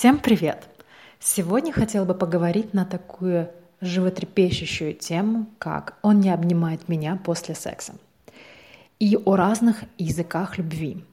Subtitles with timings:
[0.00, 0.66] Всем привет!
[1.18, 3.50] Сегодня хотела бы поговорить на такую
[3.82, 7.92] животрепещущую тему, как «Он не обнимает меня после секса»
[8.98, 11.04] и о разных языках любви.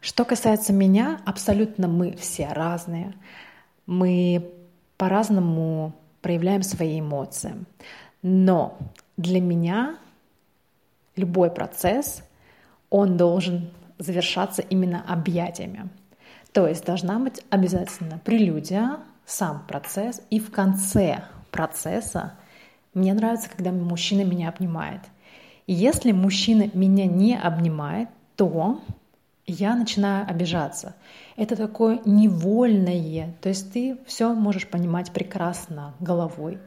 [0.00, 3.14] Что касается меня, абсолютно мы все разные.
[3.86, 4.50] Мы
[4.96, 7.54] по-разному проявляем свои эмоции.
[8.22, 8.76] Но
[9.16, 9.96] для меня
[11.14, 12.24] любой процесс,
[12.90, 15.88] он должен завершаться именно объятиями.
[16.52, 22.34] То есть должна быть обязательно прелюдия, сам процесс, и в конце процесса
[22.94, 25.02] мне нравится, когда мужчина меня обнимает.
[25.66, 28.80] И если мужчина меня не обнимает, то
[29.46, 30.94] я начинаю обижаться.
[31.36, 36.58] Это такое невольное, то есть ты все можешь понимать прекрасно головой,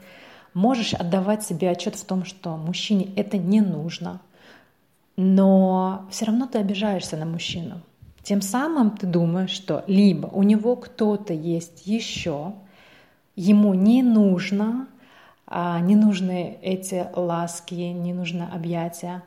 [0.54, 4.22] можешь отдавать себе отчет в том, что мужчине это не нужно,
[5.16, 7.82] но все равно ты обижаешься на мужчину.
[8.24, 12.54] Тем самым ты думаешь, что либо у него кто-то есть еще,
[13.36, 14.88] ему не нужно,
[15.48, 19.24] а, не нужны эти ласки, не нужно объятия,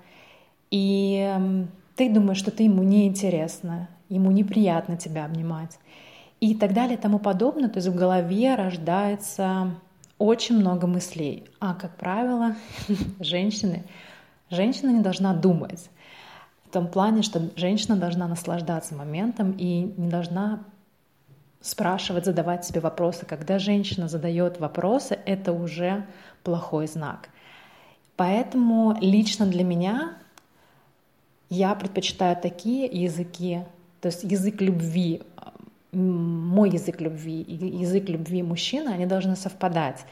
[0.71, 1.29] и
[1.97, 5.79] ты думаешь, что ты ему не интересна, ему неприятно тебя обнимать,
[6.41, 7.69] и так далее тому подобное.
[7.69, 9.75] То есть в голове рождается
[10.19, 11.45] очень много мыслей.
[11.59, 12.55] А, как правило,
[13.21, 13.85] женщины,
[14.51, 15.91] женщина не должна думать
[16.75, 20.65] том плане, что женщина должна наслаждаться моментом и не должна
[21.61, 23.25] спрашивать, задавать себе вопросы.
[23.25, 26.05] Когда женщина задает вопросы, это уже
[26.43, 27.31] плохой знак.
[28.17, 30.15] Поэтому лично для меня
[31.49, 33.61] я предпочитаю такие языки,
[34.01, 35.23] то есть язык любви,
[35.93, 40.05] мой язык любви и язык любви мужчины, они должны совпадать.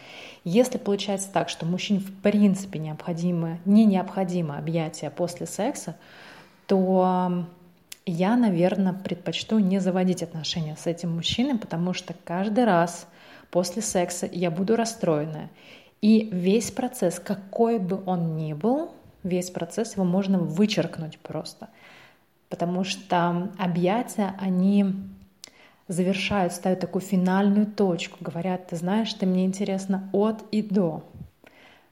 [0.44, 5.97] Если получается так, что мужчине в принципе необходимо, не необходимо объятие после секса,
[6.73, 7.45] то
[8.06, 13.06] я, наверное, предпочту не заводить отношения с этим мужчиной, потому что каждый раз
[13.51, 15.50] после секса я буду расстроена.
[16.00, 18.91] И весь процесс, какой бы он ни был,
[19.22, 21.69] весь процесс его можно вычеркнуть просто.
[22.49, 24.87] Потому что объятия, они
[25.88, 31.05] завершают, ставят такую финальную точку, говорят, ты знаешь, ты мне интересно от и до.